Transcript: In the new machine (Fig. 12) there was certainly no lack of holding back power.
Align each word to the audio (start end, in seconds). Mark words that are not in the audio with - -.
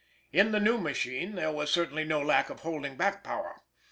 In 0.33 0.51
the 0.51 0.59
new 0.59 0.79
machine 0.79 1.33
(Fig. 1.33 1.33
12) 1.33 1.35
there 1.35 1.51
was 1.51 1.69
certainly 1.71 2.03
no 2.05 2.19
lack 2.21 2.49
of 2.49 2.61
holding 2.61 2.95
back 2.97 3.23
power. 3.23 3.61